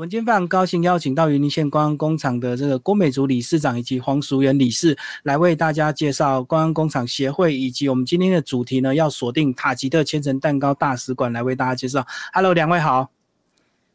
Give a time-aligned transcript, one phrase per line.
[0.00, 12.06] 我们今天非常高兴邀请到云林县观光工厂的这个郭美竹理事长以及黄淑媛理事来为大家介绍观光工厂协会以及我们今天的主题呢，要锁定塔吉特千层蛋糕大使馆来为大家介绍。
[12.32, 13.10] Hello，两位好。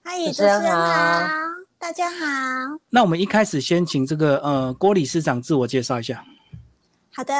[0.03, 1.27] 嗨，主持人好，
[1.79, 2.15] 大家好。
[2.91, 6.23] 那我们一开始先请这个呃郭理事长自我介绍一下。
[7.15, 7.33] 好的，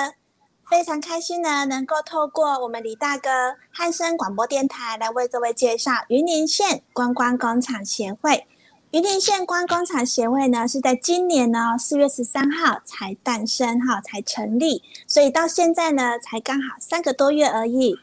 [0.68, 3.30] 非常开心呢，能够透过我们李大哥
[3.70, 8.48] 汉声广播电台来为各位介绍云林县观光工厂协会。
[8.96, 18.00] 云林县观光工厂协会呢，是在今年呢四月十三号才诞生哈，才成立，所以到现在呢才刚好三个多月而已。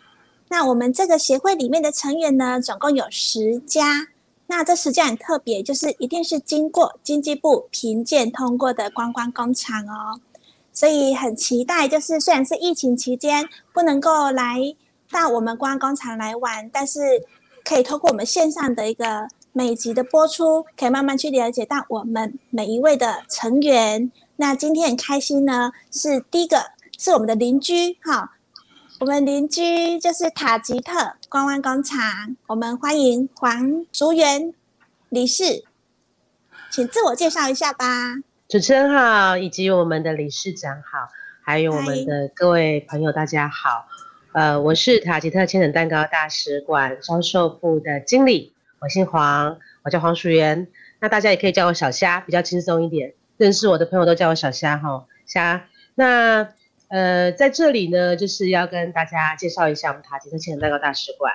[0.51, 4.09] 那我们这个协会里面的成员呢，总共有十家。
[4.49, 10.21] 那这十家很特别，就是一定是经过经济部评鉴通过的观光工厂哦。
[10.75, 14.59] 所以很期待，就是虽然是疫情期间不能够来
[15.11, 17.01] 到我们观光工厂来玩，但是
[17.65, 19.29] 可以透过我们线上的一个。
[19.55, 24.11] 每集的播出，可以慢慢去了解到我们每一位的成员。
[24.37, 28.33] 那今天很开心呢，是第一个是我们的邻居哈，
[29.01, 30.95] 我们邻居就是塔吉特
[31.29, 34.55] 观光工厂，我们欢迎黄竹园
[35.11, 35.65] 理事，
[36.71, 38.15] 请自我介绍一下吧。
[38.49, 41.11] 主持人好，以及我们的理事长好，
[41.43, 43.85] 还有我们的各位朋友大家好。
[44.35, 48.55] 呃，我是塔吉特千层蛋糕大使馆销售部的经理。
[48.81, 50.67] 我姓黄，我叫黄淑媛，
[51.01, 53.13] 那大家也可以叫我小虾，比较轻松一点。
[53.37, 55.69] 认识我的朋友都叫我小虾哈，虾。
[55.95, 56.49] 那
[56.89, 61.31] 呃，在这里呢，就是要跟大家介绍一下我们塔吉特千层蛋糕大使馆。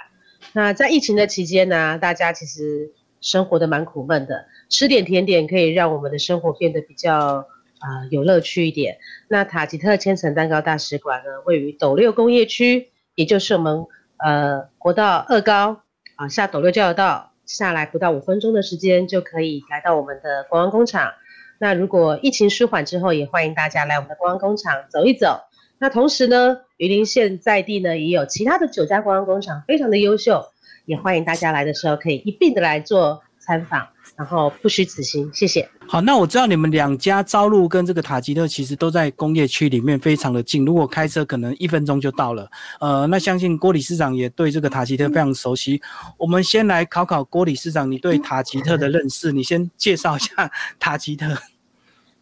[0.54, 7.48] 那在疫情的期间呢，大家其实生活的蛮苦闷的，吃点甜点可以让我们的生活变得比较
[7.80, 8.98] 啊有乐趣一点。
[9.28, 13.86] 那塔吉特千层蛋糕大使馆呢，位于斗六工业区，也就是我们
[14.18, 15.82] 呃国道二高
[16.16, 17.32] 啊下斗六交流道。
[17.46, 21.14] 下来不到五分钟的时间就可以来到我们的观光工厂。
[21.60, 25.40] 那如果疫情舒缓之后，也欢迎大家来我们的观光工厂走一走。
[25.80, 30.44] 那同时呢，榆林县在地呢也有其他的九家观光工厂，非常的优秀，
[30.86, 33.88] 也欢迎大家来的时候可以一并的来做参访。
[34.16, 35.70] 然后不虚此行，谢谢。
[35.88, 40.66] 好，那我知道你们两家朝路跟这个塔吉特其实都在工业区里面，非常的近。
[40.66, 42.50] 如果开车可能一分钟就到了。
[42.80, 45.80] 呃，那相信郭理事长也对这个塔吉特非常熟悉。
[46.18, 51.28] 我们先来考考郭理事长，你对塔吉特的认识，你先介绍一下塔吉特。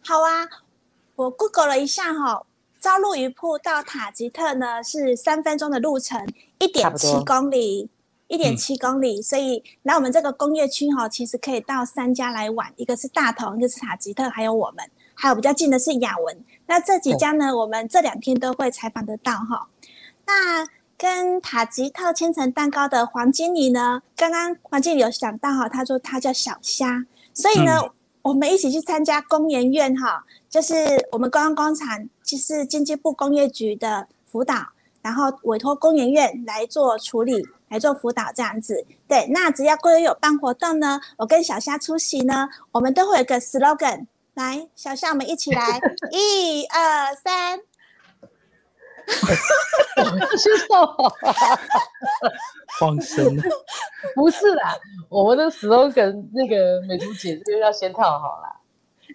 [0.04, 0.44] 好啊，
[1.14, 2.44] 我 Google 了一下哈，
[2.78, 7.88] 朝露鱼铺到塔吉特呢是三分钟的路程，一点七公里。
[8.28, 16.44] 一点七公里，所以来我们这个工业区哈，其实可以到三家来玩，一个是大同，一个是塔吉特，还有我们，还有比较近的是雅文。
[16.66, 19.68] 那这几家呢，我们这两天都会采访得到哈。
[20.26, 20.66] 那
[20.98, 27.80] 跟塔吉特千层蛋糕的黄经理呢，刚刚黄经理有讲到哈，他说他叫小虾，所以呢，
[28.22, 30.74] 我们一起去参加工研院哈，就是
[31.12, 34.56] 我们观光工厂，就是经济部工业局的辅导，
[35.06, 37.46] 然后委托工研院来做处理。
[37.68, 45.80] 来做辅导这样子，对，那只要各位有办活动呢，我跟小虾出席呢，我们都会有个 slogan，来，小虾，我们一起来，
[46.12, 47.58] 一二三，
[50.38, 51.12] 是说，
[52.78, 53.36] 放生，
[54.14, 54.72] 不是啦，
[55.08, 58.46] 我们的 slogan 那个美图姐这边要先套好了，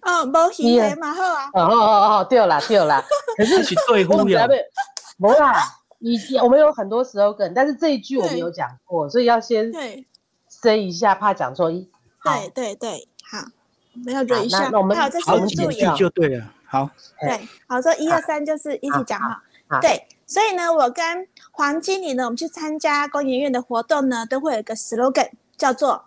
[0.02, 3.02] 哦，冇戏的嘛好啊，哦哦哦，对啦对啦，
[3.38, 4.46] 可是去对呼呀，
[5.18, 5.78] 冇啦。
[6.02, 9.72] 以我们有很多 slogan，但是这一句我们有讲过，所以要先
[10.50, 11.72] 塞一下，怕讲错。
[11.72, 11.90] 一
[12.24, 13.38] 对对对，好，
[13.94, 14.70] 我们要忍一下。
[14.70, 15.26] 那我们好，这是
[15.56, 16.54] 注意就对了。
[16.66, 16.90] 好，
[17.20, 19.42] 对，好，说一二三就是一起讲哈。
[19.80, 26.06] 对，所以呢，我跟黄经理呢，我们去参加工研院的活动呢，都会有一个 slogan，叫做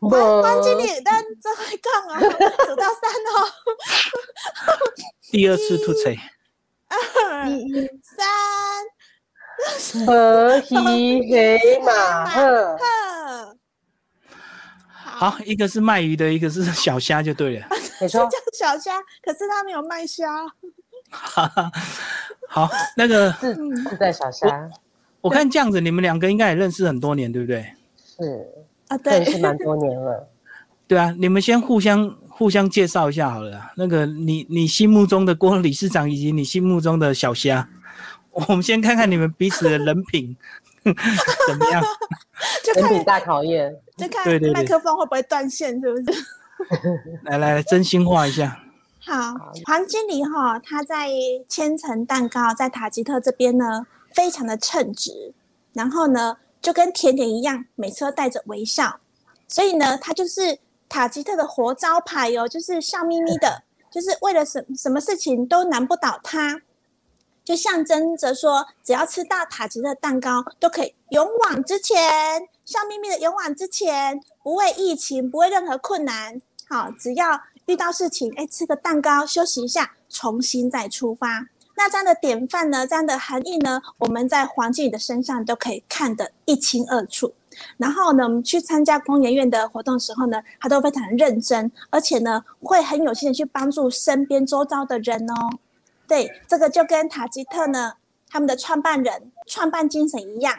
[0.00, 2.20] 黄黄经理，但这会杠啊，
[2.66, 3.52] 数到三哦。
[5.30, 6.10] 第二次吐槽。
[6.88, 7.46] 二
[8.02, 8.26] 三。
[10.06, 12.76] 河西黑马鹤，
[14.92, 17.66] 好，一个是卖鱼的，一个是小虾，就对了。
[18.00, 20.26] 没错，叫小虾，可是他没有卖虾。
[22.48, 23.54] 好，那个是
[23.88, 24.68] 是在小虾。
[25.20, 27.64] 我看这样子，你们两个应该也认识很多年，对不对？
[27.96, 28.46] 是
[28.88, 30.28] 啊，对，认识蛮多年了。
[30.86, 33.70] 对啊，你们先互相互相介绍一下好了。
[33.76, 37.68] 那个你你心目中的郭理事长，以及你心目中的小虾。
[38.48, 40.36] 我们先看看你们彼此的人品
[40.82, 41.82] 怎么样？
[42.74, 46.24] 人品大考验，就看麦克风会不会断线，是不是？
[47.24, 48.60] 来来来，真心话一下。
[49.06, 49.34] 好，
[49.66, 51.08] 黄经理哈，他在
[51.48, 55.32] 千层蛋糕在塔吉特这边呢，非常的称职。
[55.72, 59.00] 然后呢，就跟甜点一样，每次都带着微笑。
[59.48, 60.58] 所以呢，他就是。
[60.86, 66.60] 塔吉特的活招牌哦，就是笑眯眯的，就是为了什什么事情都难不倒他，
[67.44, 72.00] 就象征着说，只要吃到塔吉特蛋糕，都可以勇往直前，
[72.64, 81.46] 笑眯眯的勇往直前，不畏疫情，不畏任何困难，好，只要遇到事情，哎，吃个蛋糕，休息一下，重新再出发。
[81.76, 87.34] 那这样的典范呢，这样的含义呢，我们在黄经理的身上都可以看得一清二楚。
[87.76, 95.58] 然后呢，我们去参加工研院的活动时候呢，他都非常认真，而且呢，会很有心的去帮助身边周遭的人哦。
[96.06, 97.94] 对，这个就跟塔吉特呢，
[98.28, 100.58] 他们的创办人创办精神一样。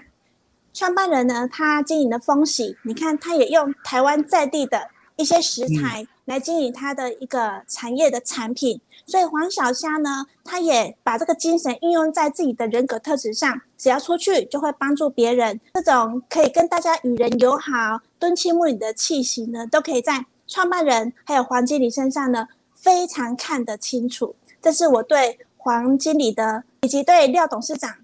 [0.73, 8.81] 创办人呢，他经营的风喜，你看，他也用台湾在地的一些食材来经营他的一个产业的产品。
[9.05, 24.35] 所以黄小虾呢，他也把这个精神运用在自己的人格特质上，只要出去就会帮助别人，这种可以跟大家与人友好、敦亲睦邻的气息呢，都可以在创办人还有黄经理身上呢，非常看得清楚。
[24.65, 27.97] 这是我对黄经理的以及对廖董事长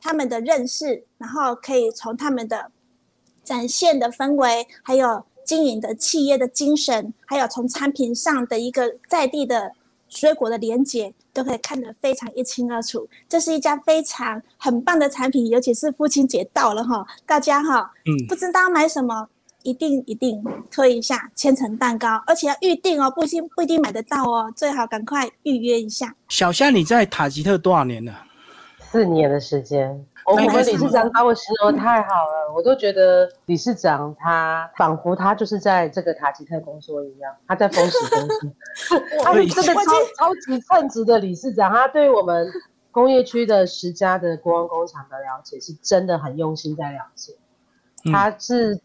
[0.00, 2.70] 他们的认识，然后可以从他们的
[3.44, 9.72] 展现的氛围，还有经营的企业的精神，还有从产品上的一个在地的。
[10.08, 19.28] 水果的连接都可以看得非常一清二楚，这是一家非常很棒的产品，尤其是父亲节到了哈，大家哈，嗯，不知道买什么，
[19.66, 20.40] 一定一定
[20.70, 26.14] 推一下千层蛋糕，而且要预定哦，不一定不一定买得到哦，最好赶快预约一下。
[26.28, 28.12] 小夏，你在塔吉特多少年了？
[28.78, 30.06] 四年的时间。
[30.24, 42.48] 我们理事长把我形容太好了，我都觉得理事长他仿佛他就是在这个塔吉特工作一样，他在封死公司， 他是真的超超级称职的理事长，他对我们
[42.90, 47.32] 工业区的十家的国光工厂的了解是真的很用心在了解，
[48.10, 48.80] 他是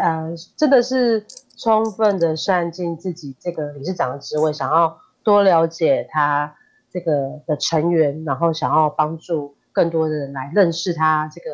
[0.00, 1.24] 呃真的是
[1.58, 6.54] 充分的善尽自己这个理事长的职位，想要多了解他
[6.90, 9.54] 这个的成员，然后想要帮助。
[9.74, 11.50] 更多的人来认识他这个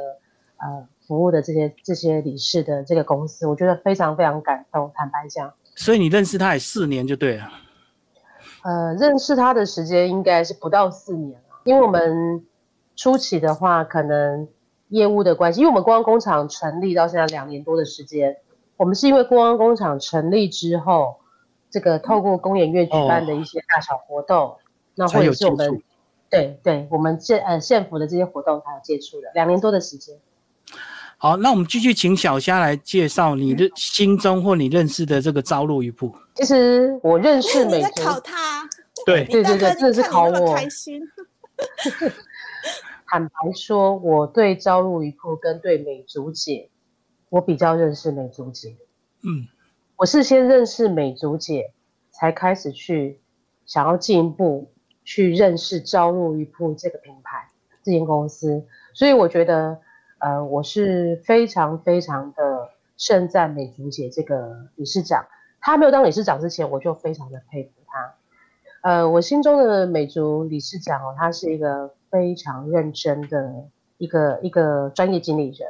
[0.57, 4.91] 呃服务的这些这些理事的这个公司，我觉得非常非常感动。
[4.93, 7.49] 坦白讲，所以你认识他也四年就对了。
[8.65, 12.45] 呃，认识他的时间应该是不到四年了，因为我们
[12.97, 14.49] 初期的话，可能
[14.89, 18.37] 业务的关系，因为我们光工厂成立到现在两年多的时间，
[18.77, 21.17] 我们是因为光工厂成立之后，
[21.71, 24.57] 这个透过工研院举办的一些大小活动，
[24.95, 25.83] 那或者是我们。
[26.31, 30.15] 对对，我们县呃县府的这些活动才有接触的，两年多的时间。
[31.17, 36.15] 好，那我们继续请小虾来介绍你的心中或你认识的这个朝露一铺。
[36.35, 38.69] 其实我认识美竹，考他。
[39.07, 40.55] 对对对对，真的是考我。
[40.55, 41.01] 开心。
[43.09, 46.71] 坦白说，我对朝露一铺跟对美竹姐，
[47.31, 48.77] 我比较认识美竹姐。
[49.23, 49.47] 嗯，
[49.97, 51.73] 我是先认识美竹姐，
[52.11, 53.21] 才开始去
[53.67, 54.71] 想要进一步。
[55.11, 57.49] 去认识朝露一铺这个品牌，
[57.83, 59.81] 这间公司，所以我觉得，
[60.19, 62.69] 呃，我是非常非常的
[62.99, 65.25] 盛赞美竹姐这个理事长。
[65.63, 67.78] 她没有当理事长之前，我就非常的佩服她。
[68.89, 73.69] 呃，我心中的美竹理事长哦，他是一个非常认真的
[73.99, 75.69] 一个一个专业经理人。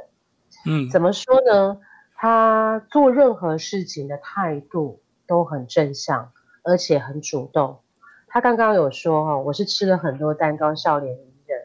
[0.66, 1.80] 嗯，怎么说呢？
[2.14, 6.30] 他做任何事情的态度都很正向，
[6.62, 7.80] 而且很主动。
[8.28, 11.60] 他刚刚有说哈，我是吃了很多蛋糕，笑脸迎人。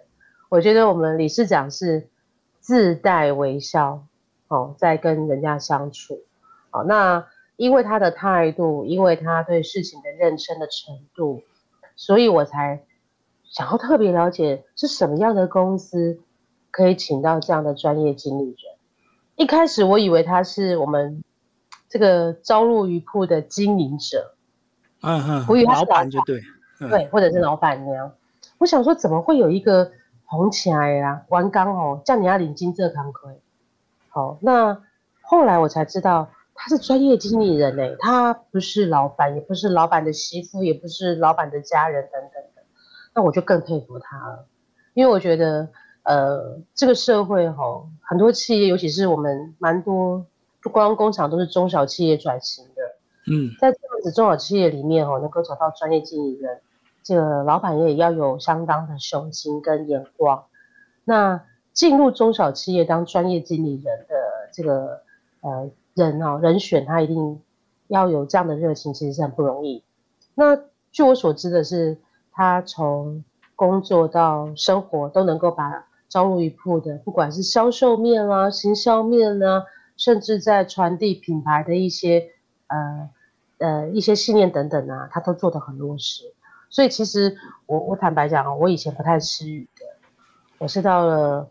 [0.50, 2.10] 我觉得我们理事长是
[2.62, 4.04] 自带微笑
[4.48, 6.20] 哦，在跟人家相处。
[6.72, 11.44] 好，那因为他的态度，因为他对事情的认真的程度，
[11.96, 12.84] 所以我才
[13.44, 16.20] 想要特别了解是什么样的公司
[16.72, 18.58] 可以请到这样的专业经理人。
[19.36, 21.24] 一开始我以为他是我们
[21.88, 24.36] 这个朝露鱼铺的经营者。
[25.02, 26.42] 嗯嗯，我以为老板就对，
[26.80, 28.12] 对，或者是老板娘。
[28.58, 29.92] 我想说，怎么会有一个
[30.24, 31.24] 红起来呀？
[31.28, 33.38] 玩刚哦，叫你要领金这堂亏。
[34.08, 34.82] 好，那
[35.22, 42.64] 后来我才知道他是专业经理人嘞，他不是老板，也不是老板的媳妇，也不是老板的家人等等的。
[43.16, 44.46] 那我就更佩服他了，
[44.94, 45.68] 因为我觉得，
[46.04, 50.26] 呃，这个社会哈，很多企业，尤其是我们蛮多
[50.62, 52.82] 不光工厂，都是中小企业转型的。
[53.32, 56.62] 嗯，在这样子中小企业里面哦，能够找到专业经理人，
[57.04, 60.46] 这个老板也要有相当的雄心跟眼光。
[61.06, 61.42] 那
[61.72, 64.16] 进入中小企业当专业经理人的
[64.54, 65.02] 这个
[65.42, 67.42] 呃人哦，人选他一定
[67.88, 69.84] 要有这样的热情，其实是很不容易。
[70.36, 70.58] 那
[70.92, 71.98] 据我所知的是，
[72.32, 73.24] 他从
[73.56, 79.64] 工作到生活都能够把招入一铺的，不管是销售面啊、行销面啊，
[79.98, 82.30] 甚至在传递品牌的一些。
[82.68, 83.10] 呃
[83.60, 86.24] 呃一些信念等等啊，他都做得很落实。
[86.72, 89.86] 所以其实我我坦白讲哦，我以前不太吃鱼的，
[90.58, 91.48] 我是到了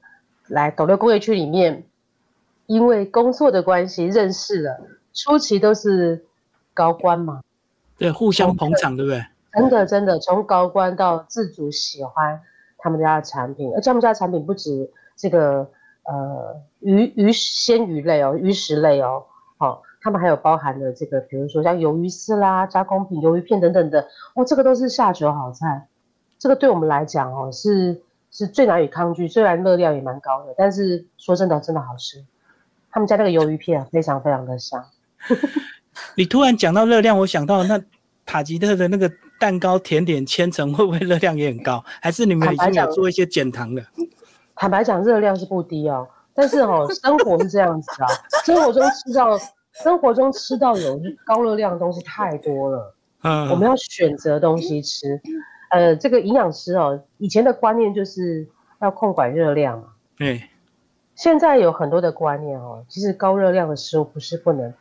[0.49, 1.85] 来斗六工业区里面，
[2.73, 4.81] 因为工作的关系认识了，
[5.13, 6.25] 初期都是
[6.73, 7.43] 高官嘛，
[7.99, 9.23] 对，互相捧场，对不对？
[9.53, 12.41] 真的真的，从高官到自主喜欢
[12.79, 15.69] 他们家的产品，而且他们家的产品不止这个
[16.05, 19.25] 呃鱼鱼鲜鱼类哦，鱼食类哦，
[19.59, 19.83] 好。
[20.05, 25.87] 他们还有包含的这个，比如说像鱿鱼丝啦、加工品、鱿鱼片等等的，哦，这个都是下酒好菜。
[26.41, 32.19] 这个对我们来讲哦，是是最难以抗拒，虽然热量也蛮高的，但是说真的，真的好吃。
[32.93, 34.85] 他们家那个鱿鱼片非常非常的香。
[36.15, 37.83] 你突然讲到热量，我想到那
[38.25, 41.83] 塔吉特的那个蛋糕、甜点、千层，会不会热量也很高？
[42.01, 43.83] 还是你们已经有做一些减糖的？
[44.55, 48.07] 坦白讲，热量是不低哦，但是哦，生活是这样子啊，
[48.47, 49.37] 生活中吃到。
[49.83, 55.19] 生活中吃到有高热量的东西太多了，嗯，我们要选择东西吃。
[55.71, 58.47] 呃，这个营养师哦，以前的观念就是
[58.83, 59.87] 要控管热量嘛，
[60.19, 60.43] 对。
[61.15, 64.73] 现在有很多的观念哦，其实高热量的食物不是不能，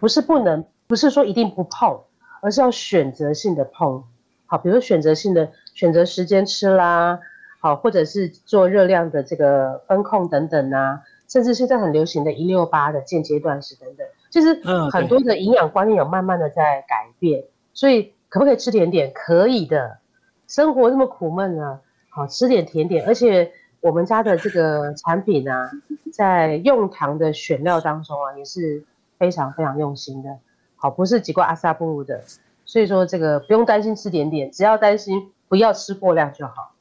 [0.00, 2.00] 不是不能，不是说一定不碰，
[2.40, 4.02] 而是要选择性的碰。
[4.46, 7.18] 好，比如选择性的选择时间吃啦，
[7.60, 14.06] 好，或者是做热量的这个分控等等啊，甚至现在很流行的一六八的间接断食等等。
[14.30, 19.12] 其实很多的营养观念有慢慢的在改变，所以可不可以吃甜点？
[19.12, 19.98] 可以的。
[20.46, 23.06] 生活那么苦闷呢，好吃点甜点。
[23.06, 23.50] 而且
[23.84, 25.70] 我们家的这个产品啊，
[26.10, 28.82] 在用糖的选料当中啊，也是
[29.18, 30.30] 非常非常用心的。
[30.74, 32.24] 好，不是几块阿萨布鲁的。
[32.64, 36.74] 所以说这个不用担心吃点点，只要担心不要吃过量就好。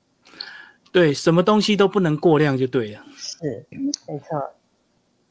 [0.94, 3.02] 对，什么东西都不能过量就对了。
[3.18, 3.66] 是，
[4.08, 4.52] 没错。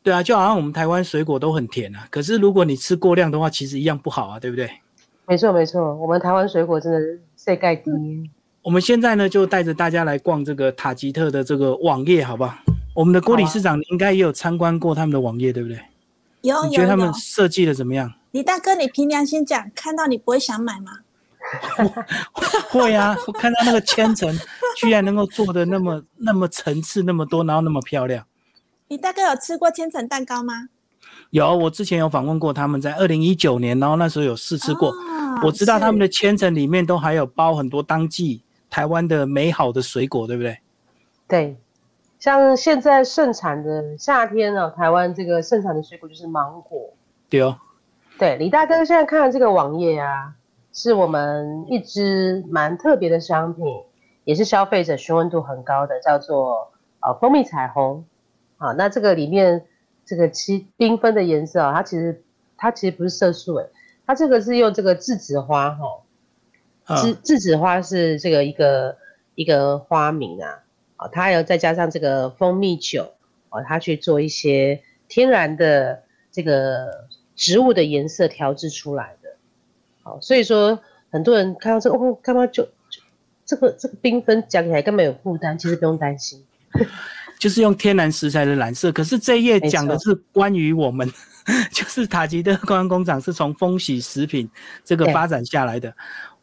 [0.02, 4.70] 对啊，就好像我们台湾水果都很甜啊，可是如果你吃过量的话，其实一样不好啊，对不对？
[5.26, 8.30] 没错没错，我们台湾水果真的是世界第一。
[8.62, 12.56] 我们现在呢，就带着大家来逛这个塔吉特的这个网页，好不好？
[12.94, 15.80] 我们的郭理事长应该也有参观过他们的网页，对不对？
[16.42, 16.64] 有。
[16.66, 18.12] 你觉得他们设计的怎么样？
[18.30, 20.92] 李大哥，你凭良心讲，看到你不会想买吗？
[22.70, 24.32] 会啊，我看到那个千层，
[24.76, 28.24] 居然能够做的那么 那么层次那么多，然后那么漂亮。
[28.86, 30.68] 你大哥有吃过千层蛋糕吗？
[31.30, 34.94] 有，我之前有访问过他们，在二零一九年，然后那时候有试吃过。
[35.42, 40.58] 我知道他们的千层里面都还有包很多当季台湾的美好的水果，对不对？
[41.28, 41.56] 对，
[42.18, 46.88] 像现在盛产的夏天呢，台湾这个盛产的水果就是芒果。
[47.28, 47.58] 对哦，
[48.18, 50.34] 对，李大哥现在看的这个网页啊，
[50.72, 53.62] 是我们一支蛮特别的商品，
[54.24, 58.02] 也是消费者询问度很高的，叫做呃蜂蜜彩虹。
[58.56, 59.66] 好，那这个里面
[60.06, 62.22] 这个七缤纷的颜色啊，它其实
[62.56, 63.68] 它其实不是色素诶，
[64.06, 65.84] 它这个是用这个栀子花哈，
[66.86, 68.96] 栀栀子花是这个一个
[69.34, 70.60] 一个花名啊，
[70.96, 73.12] 啊，它还有再加上这个蜂蜜酒
[73.50, 79.30] 哦，它去做一些天然的这个植物的颜色调制出来的，
[80.02, 83.00] 好，所以说很多人看到这个哦，干嘛就就
[83.44, 86.44] 这个这个缤纷讲起来根本有负担，其实不用担心。
[87.38, 91.10] 就是用天然食材的染色，可是这一页讲的是关于我们，
[91.74, 94.48] 就是塔吉的观光工厂是从丰喜食品
[94.84, 95.92] 这个发展下来的。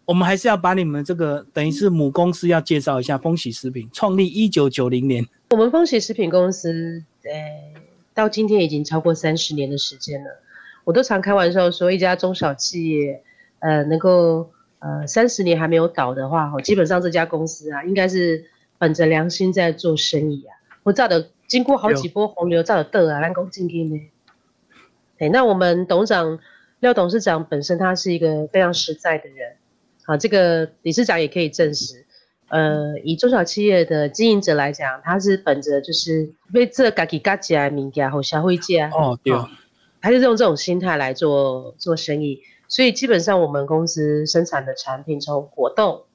[0.10, 5.24] 我们还是要把你们这个等于是母公司要介绍一下，丰喜食品创立一九九零年。
[5.52, 7.80] 我们丰喜食品公司，呃，
[8.16, 10.32] 到今天已经超过三十年的时间了。
[10.84, 13.22] 我都常开玩笑说，一家中小企业，
[13.60, 14.50] 呃，能够
[14.80, 18.44] 呃三十年还没有倒的话，基本上这家公司啊，应该是
[18.80, 20.58] 本着良心在做生意啊。
[20.82, 24.02] 我照的经过好几波洪流，照的得啊，能够进去呢。
[25.20, 26.40] 哎，那我们董事长
[26.80, 29.58] 廖董事长本身他是一个非常实在的人，
[30.10, 32.04] 好，这个理事长也可以证实。
[32.48, 39.38] 呃，以中小企业的经营者来讲，他是本着就是为这嘎叽嘎叽啊，民家和消费界啊，哦，对，
[40.02, 42.42] 他是用这种心态来做做生意。
[42.68, 46.06] 所以基本上我们公司生产的产品，从果冻，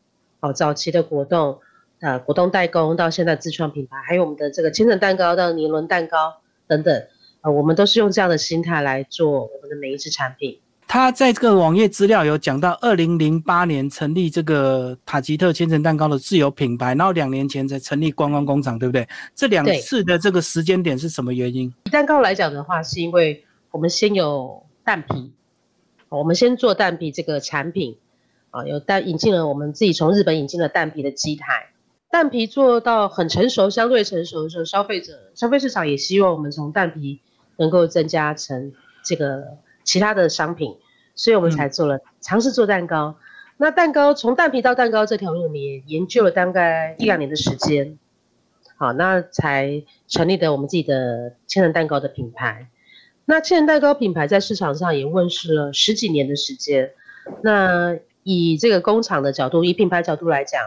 [0.41, 1.61] 哦，早期的果冻。
[2.01, 6.35] 呃，果冻代工到现在自创品牌，还有我们的这个千层蛋糕到年轮蛋糕
[6.67, 7.07] 等等，
[7.43, 10.59] 呃，我们都是用这样的心态来做我们的每一支产品。
[10.87, 19.07] 他在这个网页资料有讲到，二零零八年成立这个塔吉特千层蛋糕的自有品牌，然后两年前才成立观光工厂，对不对？
[19.35, 21.73] 这两次的这个时间点是什么原因？
[21.91, 25.33] 蛋糕来讲的话，是因为我们先有蛋皮，
[26.09, 27.97] 我们先做蛋皮这个产品，
[28.50, 31.71] 啊，有蛋引进了我们自己从日本引进了蛋皮的机台。
[32.11, 37.19] 蛋皮做到很成熟，相对成熟的时候，消费者、消费市场也希望我们从蛋皮
[37.57, 38.73] 能够增加成
[39.05, 39.43] 这个
[39.85, 40.76] 其他的商品。
[41.17, 43.14] 所以我们才做了尝试做蛋糕。
[43.57, 47.97] 那蛋糕从蛋皮到蛋糕这条路，我们也研究了大概一两年的时间，
[48.76, 52.69] 好，那才成立的我们自己的千层蛋糕的品牌。
[53.26, 56.91] 那千层蛋糕品牌在市场上也问世了十几年的时间。
[57.45, 60.61] 那以这个工厂的角度，以品牌角度来讲，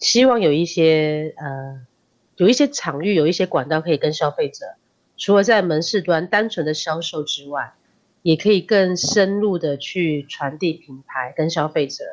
[0.00, 1.80] 希望有一些呃，
[2.38, 4.66] 有一些场域，有一些管道可以跟消费者，
[5.16, 7.72] 除了在门市端单纯的销售之外。
[8.22, 12.04] 也可以更深入的去传递品牌跟消费者，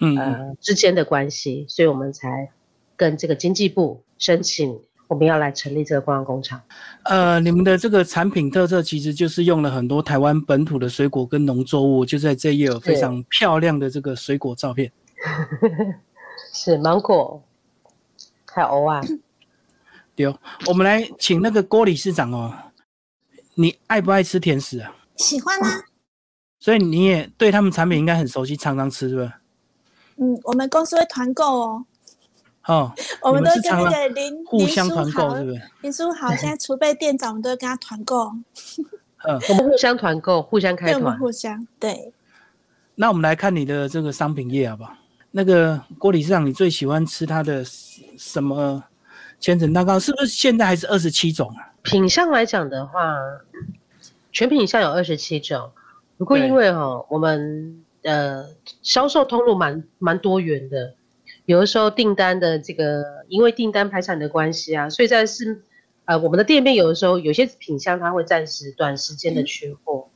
[0.00, 2.50] 嗯呃之间的关系，所以我们才
[2.96, 6.62] 跟这个经济部申请，我们要来成立这个观光工厂。
[7.04, 14.92] 呃，你们的这个产品特色其实就是用了很多台湾本土的水果跟农作物，就在这页有非常漂亮的这个水果照片。
[16.54, 17.42] 是芒果，
[18.46, 19.00] 还有啊。
[20.14, 20.26] 对，
[20.66, 22.52] 我们来请那个郭理事长哦，
[23.54, 24.94] 你爱不爱吃甜食啊？
[25.18, 25.82] 喜欢啊，
[26.60, 29.32] 所以你也对他们产品应该很熟悉，常常吃，是不是？
[30.16, 31.84] 嗯，我们公司会团购哦。
[32.66, 35.62] 哦， 我们都跟那个林互相团购，是不是？
[35.82, 38.32] 林叔好，现在储备店长，我们都会跟他团购。
[39.26, 42.12] 嗯，我们互相团购，互相开团，互相对。
[42.94, 44.92] 那我们来看你的这个商品页，好不好？
[45.30, 47.64] 那个郭理事长，你最喜欢吃它的
[48.16, 48.82] 什么
[49.40, 49.98] 千层蛋糕？
[49.98, 51.72] 是不是现在还是二十七种啊？
[51.82, 53.14] 品相来讲的话。
[54.38, 55.72] 全品项有二十七种，
[56.16, 58.44] 不过因为哈，我们呃
[58.82, 60.94] 销售通路蛮蛮多元的，
[61.44, 65.60] 有的时候订单的这个因为订单排产的关系啊，所以在是
[66.04, 70.08] 呃我们的店面有的时候有些品相它会暂时短时间的缺货，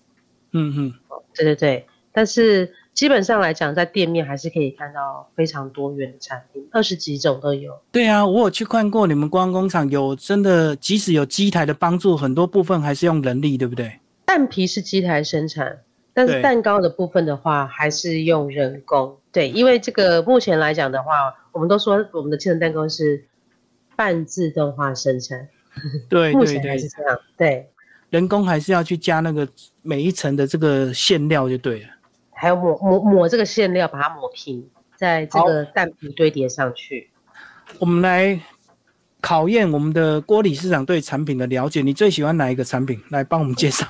[0.52, 0.94] 嗯嗯，
[1.34, 7.76] 对对对，但是基本上来讲，在店面还是可以看到非常多元的产品，二十几种都有。
[7.90, 13.98] 对啊，我有去看过你们光工厂，有真的即使有机台的帮助，很多部分还是用人力，对不对？
[14.24, 15.80] 蛋皮是机台生产，
[16.14, 19.18] 但是蛋糕的部分的话，还是用人工。
[19.30, 23.24] 对，因为这个目前来讲的话，我们都说我们的千层蛋糕是
[23.96, 25.48] 半自动化生产。
[26.08, 27.18] 对，目前还是这样。
[27.36, 27.68] 对，
[28.10, 29.48] 人工还是要去加那个
[29.80, 31.88] 每一层的这个馅料就对了，
[32.32, 37.10] 还要抹抹抹这个馅料，把它抹平，在这个蛋皮堆叠上去。
[37.78, 38.38] 我们来
[39.22, 43.00] 考验我们的郭理事长对产品的了解，你最喜欢哪一个产品？
[43.08, 43.86] 来帮我们介绍。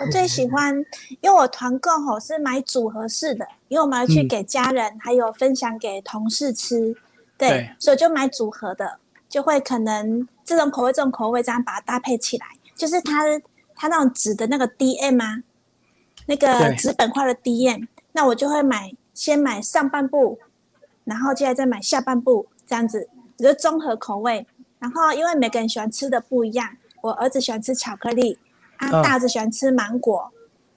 [0.00, 0.74] 我最喜欢，
[1.20, 6.96] 因为我团购吼是买组合式的，因为我们要去给家人，还有分享给同事吃，
[7.36, 13.24] 对，所以就买组合的，就会可能这种口味、这种口味这样把它搭配起来，就是它
[13.74, 15.42] 它那种纸的那个 DM 啊，
[16.26, 20.38] 那个纸本化的 DM，那我就会买先买上半部，
[21.04, 24.46] 然后接下来再买下半部，这样子，就综合口味。
[24.78, 28.38] 然后因为每个人喜欢吃的不一样，我儿子喜欢吃巧克力。
[28.80, 30.30] 啊，大子喜欢吃芒果，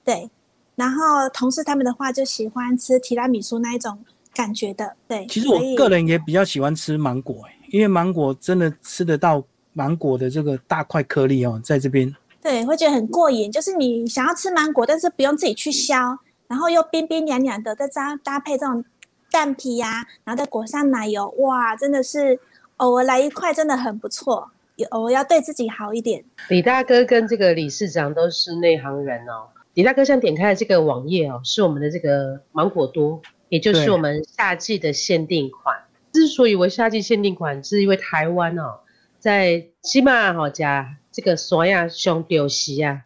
[0.04, 0.30] 对，
[0.76, 3.98] 然后同事他们的话就喜欢吃提拉米苏那一种
[4.34, 5.26] 感觉的，对。
[5.26, 7.36] 其实我个人也比较喜欢吃芒果，
[7.70, 12.14] 因为芒果真的吃得到芒果的这个大块颗粒哦，在这边。
[12.42, 18.84] 对，会觉得很过瘾，就是你想要吃芒果，但是不用自己去削，然后又冰冰凉凉的，再搭搭配这种
[19.30, 22.38] 蛋皮呀，然后再裹上奶油，哇，真的是
[22.76, 24.50] 偶尔来一块，真的很不错。
[24.90, 26.24] 我要对自己好一点。
[26.48, 29.48] 李大哥跟这个理事长都是内行人哦。
[29.74, 35.76] 李大哥现在点开的这个网页哦，是我们的这个芒果多，也就是我们夏季的限定款。
[36.12, 38.80] 之所以为夏季限定款，是因为台湾哦，
[39.18, 43.02] 在起码哈加这个所亚兄丢席啊，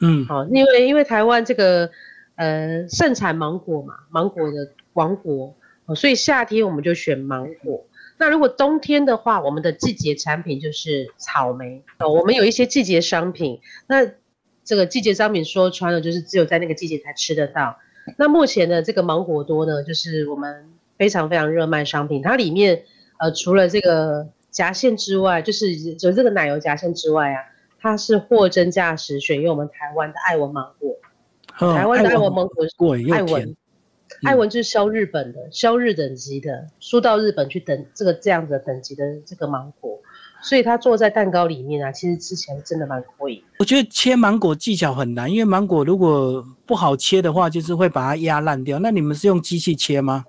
[0.00, 1.90] 嗯，好，因为因为台湾这个
[2.36, 5.54] 呃盛产芒果嘛，芒果的王国
[5.86, 7.84] 哦，所以夏天我们就选芒果。
[8.18, 12.08] 那如果冬天的话，我们的季节产品就是草莓哦。
[12.08, 14.06] 我们有一些季节商品，那
[14.64, 17.76] 这个季节商品说穿了就是只有在那个季节才吃得到。
[18.16, 22.22] 那目前的这个芒果多呢，就是我们非常非常热卖商品。
[22.22, 22.84] 它里面
[23.18, 27.38] 呃除了这个夹馅之外，就是就这个奶油夹馅之外啊，
[27.80, 30.96] 它是货真价实选用我们台湾的爱文芒果。
[31.74, 33.56] 台湾的爱文芒果是爱文。
[34.22, 39.98] 艾文就是削日本的，削日等级的，输到日本去等这个这样的等级的这个芒果，
[40.42, 43.42] 所以他做在蛋糕里面啊，其实吃起来真的蛮过瘾。
[43.58, 48.78] 我觉得切芒果技巧很难，因为芒果如果不好切的话，就是会把它压烂掉。
[48.78, 50.26] 那你们是用机器切吗？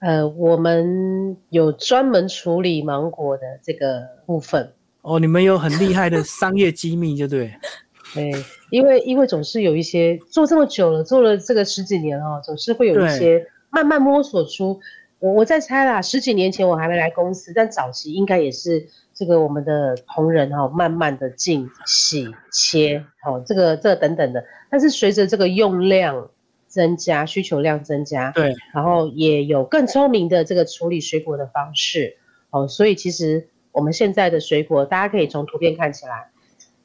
[0.00, 4.72] 呃，我们有专门处理芒果的这个部分。
[5.02, 7.54] 哦，你们有很厉害的商业机密，就对。
[8.14, 8.32] 对，
[8.70, 14.80] 因为因为总是有一些做这么久了，做了这个十几年哦，总是会有一些慢慢摸索出。
[15.18, 24.44] 我我在猜啦，十几年前我还没来公司，但早期应该也是这个我们的同仁哈，慢慢的进洗切，好这个这等等的。
[24.70, 26.28] 但是随着这个用量
[26.66, 32.18] 增加，需求量增加，对，然后也有更聪明的这个处理水果的方式，
[32.50, 36.28] 哦，所以其实我们现在的水果，大家可以从图片看起来，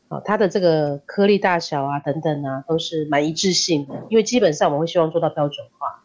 [0.10, 6.04] 哦，它的这个颗粒大小啊等等啊，都是蛮一致性的，因为基本上我们会希望做到标准化，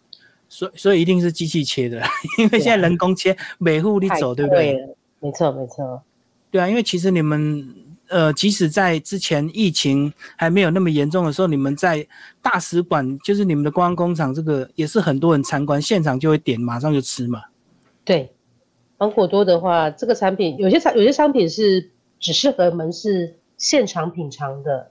[0.48, 2.00] 所以所以一定是机器切的，
[2.38, 4.78] 因为现在人工切每户你走，对不对？
[5.18, 6.02] 没错没错，
[6.50, 7.74] 对啊，因为其实你们。
[8.08, 12.06] 呃，即使在之前疫情还没有那么严重的时候，你们在
[12.42, 17.42] 大使馆，就是你们的观光工厂，这个也是很多人参观，现场就会点，马上就吃嘛。
[18.04, 18.30] 对，
[18.98, 21.90] 芒果多的话，这个产品有些产有些商品是
[22.20, 24.90] 只适合门市现场品尝的，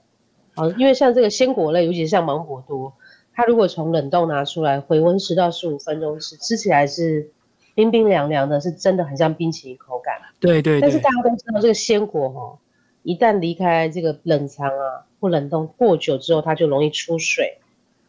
[0.54, 2.92] 啊，因为像这个鲜果类，尤其是像芒果多，
[3.32, 7.30] 它如果从冷冻拿出来，回温十到十五分钟吃，吃起来是
[7.74, 10.14] 冰冰凉凉的，是真的很像冰淇淋口感。
[10.40, 10.80] 对对。
[10.80, 12.58] 但是大家都知道这个鲜果哈。
[13.02, 17.58] 一旦离开这个冷藏啊，或冷冻过久之后，它就容易出水。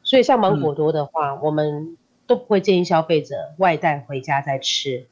[0.04, 5.06] 所以像芒果多的话，我们都不会建议消费者外带回家再吃，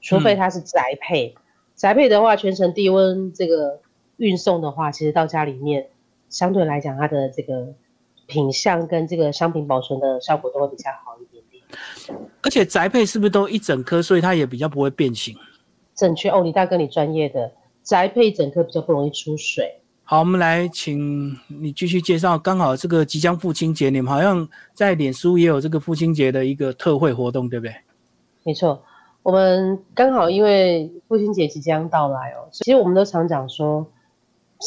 [0.00, 1.34] 除非它是宅配。
[1.74, 3.80] 宅配的话，全程低温这个
[4.16, 5.88] 运送的话，其实到家里面
[6.28, 7.74] 相对来讲，它的这个
[8.26, 11.62] 品相跟这个商品保存的效果都会比较好一点点。
[12.42, 15.36] 而且宅配是不是都一整颗，所以它也比较不会变形？
[15.94, 17.52] 正确哦，李大哥，你专业的。
[17.82, 19.70] 宅配整颗比较不容易出水。
[20.04, 22.38] 好，我们来请你继续介绍。
[22.38, 27.74] 刚好这个即将父亲节，你们好像在脸书也有这个父亲节的一个特惠活动，对不对？
[28.42, 28.82] 没错，
[29.22, 33.86] 我们刚好因为父亲节即将到来哦，其实我们都常讲说，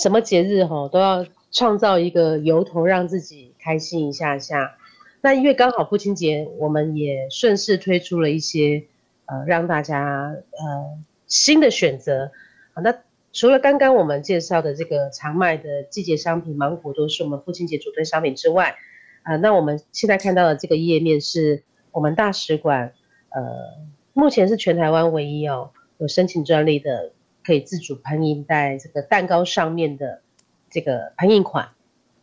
[0.01, 4.77] 什么节日哈都要创造一个由头让自己开心一下下。
[5.21, 8.85] 那因为刚好父亲节，我们也顺势推出了一些
[9.25, 12.31] 呃让大家呃新的选择。
[12.73, 12.95] 好，那。
[13.33, 18.75] 除了刚刚我们介绍的这个常卖的季节商品芒果都是我们父亲节主推商品之外，
[19.21, 22.93] 啊，那我们现在看到的这个页面是我们大使馆，
[23.29, 23.41] 呃，
[24.13, 27.11] 目前是全台湾唯一哦有申请专利的
[27.47, 30.21] 可以自主喷印在这个蛋糕上面的
[30.69, 31.69] 这个喷印款。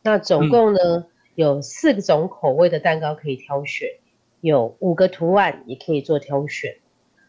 [0.03, 3.89] 那总共呢有四种口味的蛋糕可以挑选，
[4.43, 6.77] 有五个图案也可以做挑选。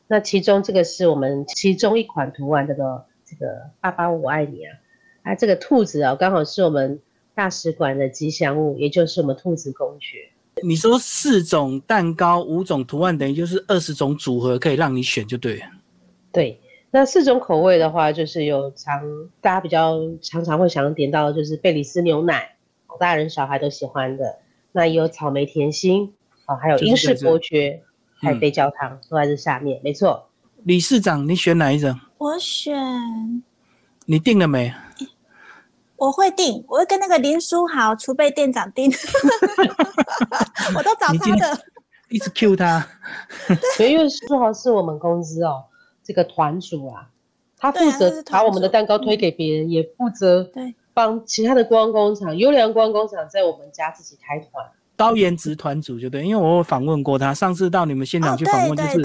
[0.08, 3.06] 那其中这个是我们其中一款图案，这个。
[3.28, 4.78] 这个爸爸我爱你啊！
[5.24, 7.02] 啊，这个兔子啊，刚好是我们
[7.34, 10.20] 大使馆的吉祥物，也就是我们兔子公爵。
[10.62, 15.66] 你说四种蛋糕，五种图案，等于就是二十种组合可以让你选，就对了。
[16.32, 16.62] 对，
[16.96, 19.04] 那四种口味的话，就是有常
[19.42, 22.56] 大家比较常常会想点到的就是贝里斯牛奶，
[22.98, 24.38] 大人小孩都喜欢的。
[24.72, 26.14] 那也有草莓甜心，
[26.46, 27.84] 啊，还有英式伯爵，
[28.22, 29.82] 还有杯焦糖，都在这下面。
[29.84, 30.30] 没错，
[30.64, 32.00] 理事长，你选哪一种？
[32.18, 33.44] 我选，
[34.06, 34.74] 你定了没？
[35.98, 38.90] 我会定，我会跟那个林书豪储备店长定。
[40.78, 41.60] 我都找他的，
[42.08, 42.88] 一直 Q 他。
[43.78, 45.66] 对，因为书豪是我们公司哦，
[46.06, 47.10] 这个团主啊，
[47.58, 54.66] 他负责把我们的蛋糕推给别人，也负责对帮其他的光工厂、优良光工厂在我们家自己开团。
[54.96, 59.04] 高颜值团主就对，因为我访问过他，上次到你们现场去访问，就是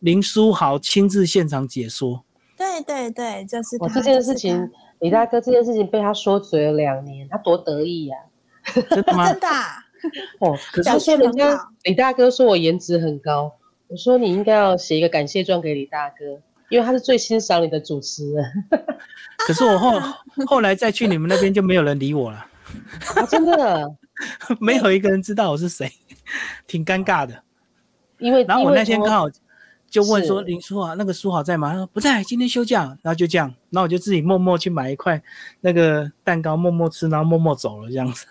[0.00, 2.22] 林书豪亲自现场解说。
[2.58, 8.16] 对对对，就是我这件事情，李大哥这件事情被他说嘴了两年，他多得意呀！
[8.90, 9.26] 真的吗？
[9.32, 9.48] 真的
[10.40, 10.56] 哦。
[10.70, 13.50] 可是说人家李大哥说我颜值很高，
[13.92, 16.24] 我说你应该要写一个感谢状给李大哥，
[16.70, 18.44] 因为他是最欣赏你的主持人。
[19.46, 19.92] 可是我后
[20.46, 22.46] 后来再去你们那边就没有人理我了，
[23.28, 23.94] 真的
[24.58, 25.92] 没有一个人知道我是谁，
[26.66, 27.42] 挺尴尬的。
[28.16, 29.28] 因为然后我那天刚好。
[29.90, 31.68] 就问说林书豪那个书豪在吗？
[31.68, 32.96] 他说不在，今天休假。
[33.02, 35.22] 然后就这样，然后我就自己默默去买一块
[35.60, 38.24] 那个蛋糕，默默吃，然后默默走了这样子。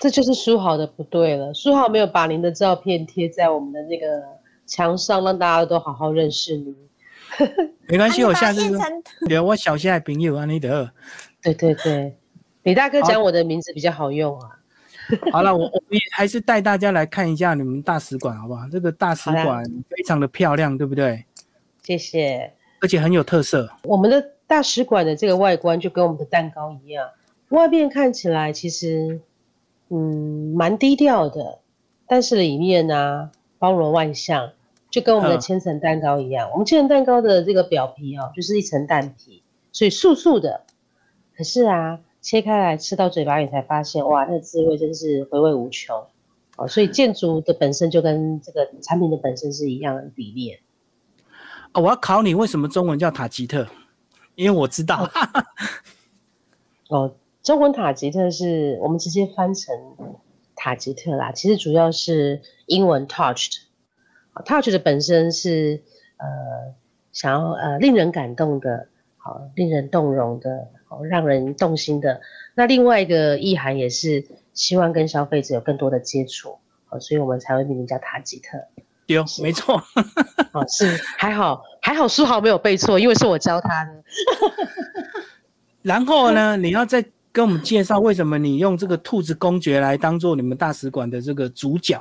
[0.00, 4.06] 这就是书豪的不对了，书豪没有把您的照片贴在我们的那个
[4.70, 6.74] 墙上，让大家都好好认识你。
[7.88, 8.62] 没关系，我下次
[9.22, 10.88] 留我小的朋友啊，你的。
[11.42, 12.16] 对对对，
[12.62, 14.48] 李大哥讲我的名字比较好用啊。
[15.32, 18.68] 好了，我我们还是带大家来看一下你们大使馆，好不好？
[18.70, 21.24] 这个大使馆非常的漂亮，对不对？
[21.82, 23.68] 谢谢，而且很有特色。
[23.82, 27.08] 我们的大使馆的这个外观就跟我们的蛋糕一样，
[27.48, 29.20] 外面看起来其实
[29.88, 31.58] 嗯蛮低调的，
[32.06, 34.52] 但是里面呢包罗万象，
[34.90, 36.50] 就跟我们的千层蛋糕一样。
[36.52, 40.64] 我们千层蛋糕的这个表皮哦，就是一层蛋皮，所以素素的。
[41.36, 42.00] 可是啊。
[42.22, 46.04] 切开来吃到嘴巴里才发现，哇，那个滋味真是回味无穷
[46.58, 46.68] 哦！
[46.68, 50.58] 所以建筑的本身就跟这个产品的本身是一样的理念。
[51.72, 53.66] 哦，我要考你，为什么中文叫塔吉特？
[54.34, 55.10] 因为我知道。
[56.90, 59.74] 哦，中文塔吉特是我们直接翻成
[60.54, 63.06] 塔吉特啦，其实主要是英文
[64.34, 65.80] touched，touched 的本身是
[66.18, 66.26] 呃
[67.12, 72.20] 想要呃令人感动的，好令人动容的，好让人动心的。
[72.54, 78.58] 那另外一个意涵也是希望跟消费者有更多的接触，好，所以我们才会命名叫塔吉特。
[79.06, 79.82] 有，没错。
[80.52, 80.86] 哦，是
[81.18, 83.90] 还好，还好书豪没有背错，因为是我教他的。
[85.82, 92.00] 然后呢，你要再跟我们介绍为什么你用这个兔子公爵来当做你们大使馆的这个主角？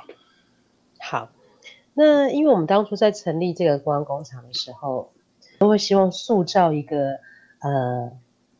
[1.99, 5.12] 好，那因为我们当初在成立这个观光工厂的时候，
[5.59, 7.19] 都会希望塑造一个
[7.59, 8.12] 呃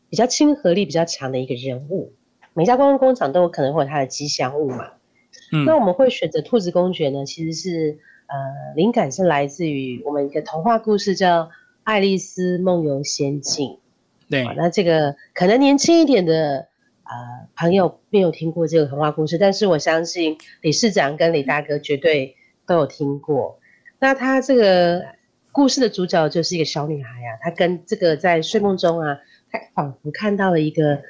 [0.10, 2.12] 比较亲和力比较强的一个人物。
[2.54, 4.92] 每家观光工厂都有可能会有它的吉祥物嘛。
[5.52, 8.00] 嗯，那我们会选择兔子公爵呢，其实是。
[8.32, 8.36] 呃，
[8.76, 11.46] 灵感是来自于我们一个童话故事，叫
[11.84, 13.70] 《爱丽丝梦游仙境》。
[14.30, 16.68] 对，那这个可能年轻一点的
[17.06, 22.36] 呃朋友没有听过这个童话故事，但是我相信理事长跟李大哥绝对
[22.70, 23.60] 都有听过。
[24.00, 25.04] 那他这个
[25.52, 29.18] 故事的主角就是一个小女孩啊，她跟这个在睡梦中啊，
[29.52, 31.02] 她仿佛看到了一个呃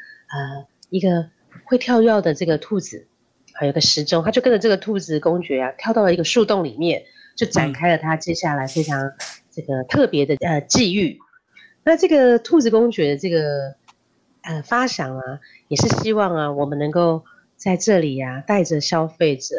[0.89, 1.29] 一个
[1.65, 3.05] 会跳跃的这个兔子。
[3.53, 7.03] 还有个时钟，她就跟着这个兔子公爵啊，跳到了一个树洞里面，
[7.35, 9.11] 就展开了她接下来非常
[9.51, 11.19] 这个特别的呃际遇。
[11.83, 13.75] 那这个兔子公爵的这个
[14.43, 15.23] 呃发想啊，
[15.67, 17.25] 也是希望啊，我们能够
[17.57, 19.55] 在这里呀，带着消费者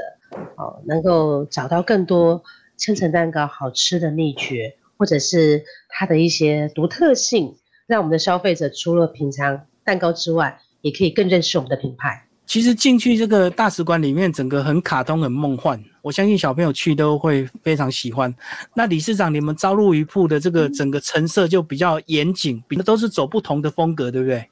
[0.60, 2.42] 哦，能够找到更多
[2.76, 7.54] 千层蛋糕好吃的秘诀，或者是它的一些独特性，
[7.86, 12.26] 让我们的消费者除了品尝蛋糕之外，也可以更认识我们的品牌。
[12.44, 18.34] 其实进去这个大使馆里面，整个很卡通、很梦幻，我相信小朋友去都会非常喜欢。
[18.74, 24.46] 那理事长，你们朝露鱼铺的这个整个陈设就比较严谨，比都是走不同的风格，对不对？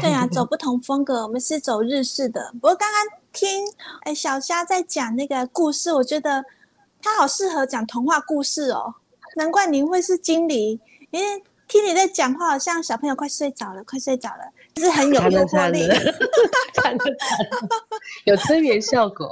[0.00, 2.50] 对啊，走不同风格，我们是走日式的。
[2.54, 3.64] 不过刚刚听
[4.02, 6.44] 哎小虾在讲那个故事，我觉得
[7.02, 8.94] 他好适合讲童话故事哦，
[9.36, 11.42] 难怪您会是经理，因为。
[11.72, 14.42] 听你在讲话，好像小朋友快睡着了，快睡着了，
[14.76, 15.86] 是很有诱惑力，
[18.24, 19.30] 有催眠效果。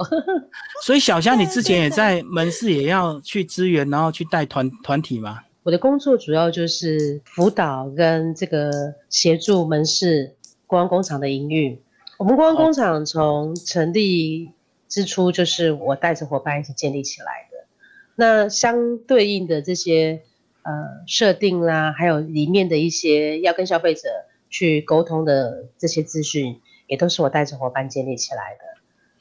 [0.84, 5.40] 所以小香，你之前也在门市也要去支援，然后去带团团体吗？
[5.64, 8.70] 我的工作主要就是辅导跟这个
[9.10, 10.32] 协助门市
[10.68, 11.82] 观光工厂的营运。
[12.16, 14.52] 我们观光工厂从成立
[14.86, 17.66] 之初就是我带着伙伴一起建立起来的。
[18.14, 20.22] 那相对应的这些。
[20.60, 20.72] 呃，
[21.06, 24.02] 设定啦，还有里面的一些要跟消费者
[24.50, 28.60] 去沟通的这些资讯，也都是我带着伙伴建立起来的。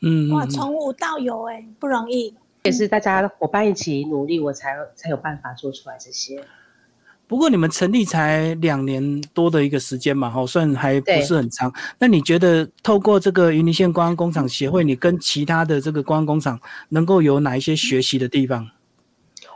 [0.01, 2.35] 嗯，哇，从无到有，哎，不容易。
[2.63, 6.43] 也是大家伙伴一起努力，我才才有办法做出来这些。
[7.27, 11.71] 不过你们成立才两年多的一个时间嘛，哈，算还不是很长。
[11.99, 16.59] 那你觉得透过这个云林县观光工厂协会，你跟其他的这个观光工厂
[16.89, 18.69] 能够有哪一些学习的地方？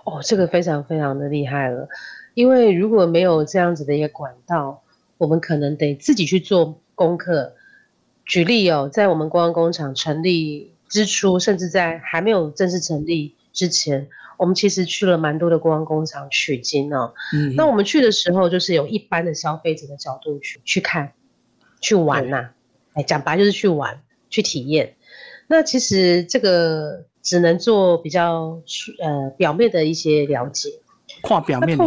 [0.03, 1.87] 哦，这个非常非常的厉害了，
[2.33, 4.81] 因为如果没有这样子的一个管道，
[5.17, 7.53] 我们可能得自己去做功课。
[8.25, 14.07] 举例哦，在我们观光工厂成立之初，甚至在还没有正式成立之前，
[14.41, 17.13] 我们其实去了蛮多的观光工厂取经哦。
[17.33, 21.13] 嗯，那我们去的时候，就是有一般的消费者的角度去去看、
[21.79, 22.49] 去玩呐。
[22.93, 24.95] 哎，讲白就是去玩、去体验。
[25.47, 27.05] 那其实这个。
[27.23, 28.59] 只能做比较
[28.99, 30.69] 呃表面的一些了解，
[31.21, 31.85] 跨表面的，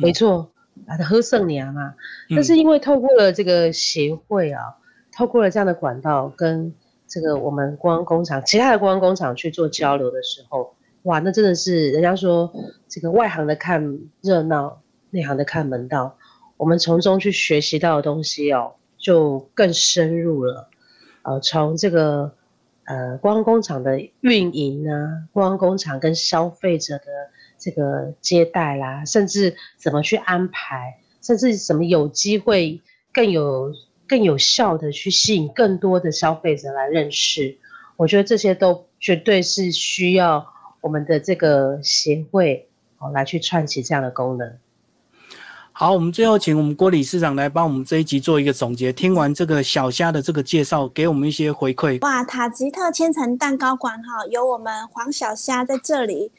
[0.00, 0.50] 没错，
[0.84, 1.94] 啊，喝圣娘嘛。
[2.30, 4.60] 但是因为透过了这个协会啊，
[5.16, 6.74] 透过了这样的管道，跟
[7.06, 10.74] 这个我们观光工厂、其他的观光工厂去做交流的时候，
[11.08, 12.52] 哇，那真的是人家说
[12.86, 16.16] 这个外行的看热闹，内行的看门道。
[16.58, 20.68] 我们从中去学习到的东西哦，就更深入了。
[21.22, 22.32] 呃，从这个。
[22.90, 27.04] 呃，光工厂的运营啊，光工厂跟消费者的
[27.58, 32.80] 这个接待啦，甚至怎么去安排，甚至怎么有机会
[33.12, 33.70] 更有
[34.06, 37.58] 更有效的去吸引更多的消费者来认识，
[37.98, 40.46] 我觉得这些都绝对是需要
[40.80, 44.58] 我们的这个协会哦来去串起这样的功能。
[45.72, 48.92] 好，我们最后请我们郭理事长来帮我们这一集做一个总结。
[48.92, 52.00] 听完这个小虾的这个介绍，给我们一些回馈。
[52.00, 56.32] 哇，塔吉特千层蛋糕馆哈，有我们黄小虾在这里，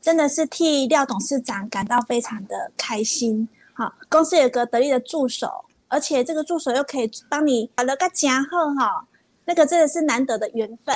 [0.00, 3.48] 真的是替廖董事长感到非常的开心。
[3.72, 9.04] 好，公司有个得力的助手，而且这个助手又可以帮你搞了个加贺哈，
[9.46, 10.94] 那个真的是难得的缘分。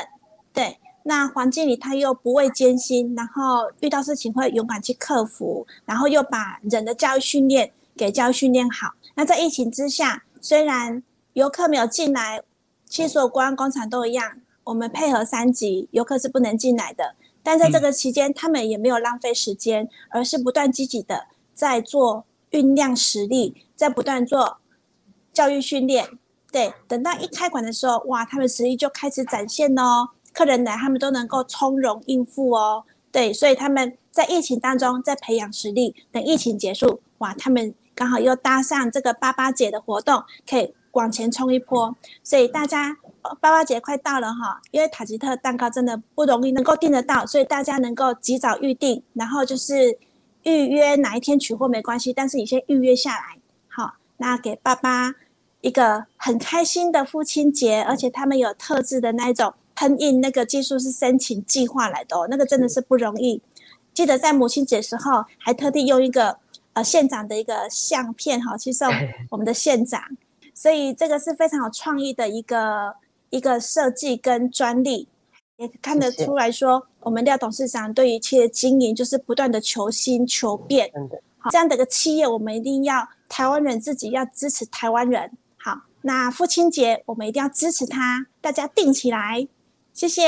[0.53, 0.79] 对，
[1.11, 7.73] 那环境里他又不畏艰辛，然后遇到事情会勇敢去克服，然后又把人的教育训练。
[7.97, 8.93] 给教育训练好。
[9.15, 11.03] 那在疫情之下，虽然
[11.35, 12.41] 游客没有进来，
[12.89, 14.41] 其实所有观光工厂都一样。
[14.65, 17.17] 我们配合三级，游客是不能进来的。
[17.43, 24.59] 但在这个期间，他们也没有浪费时间，而是不断积极的在做酝酿实力，在不断做
[25.33, 26.09] 教育训练。
[26.51, 30.09] 对，等到一开馆的时候，哇，他们实力就开始展现哦。
[30.33, 32.85] 客人来，他们都能够从容应付哦。
[33.13, 41.93] 对，所以他们在疫情当中在培养实力，等疫情结束，哇，他们刚好又搭上这个八八节的活动，可以往前冲一波。
[42.23, 42.97] 所以大家
[43.41, 49.99] 八八节快到了哈，因为塔吉特蛋糕真的不容易能够订得到，所以大家能够及早预定，然后就是
[50.45, 55.13] 预约哪一天取货没关系，但是你先预约下来，好，那给爸爸
[55.63, 59.53] 一个很开心的父亲节，而且他们有特制的那一种。
[59.81, 63.41] 喷印那个技术是申请计划来的哦，那个真的是不容易。
[63.95, 66.37] 记得在母亲节时候，还特地用一个
[66.75, 68.87] 呃县长的一个相片哈去送
[69.31, 69.99] 我们的县长，
[70.55, 72.95] 所以这个是非常有创意的一个
[73.31, 75.09] 一个设计跟专利，
[75.57, 80.93] 也看得出来说我们廖董事长对于企业经营就是不断的求新求变。
[81.39, 85.31] 好，这样的一个企业，我们一定要台湾人自己要支持台湾人。
[85.57, 89.49] 好，那父亲节我们一定要支持他，大家定起来。
[90.01, 90.23] 谢谢，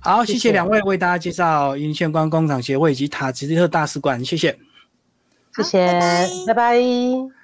[0.00, 0.52] 好，谢谢。
[0.52, 4.58] 两位为大家介绍云线光工厂协会以及塔吉特大使馆，谢谢，
[5.54, 6.00] 谢谢，
[6.46, 7.37] 拜拜。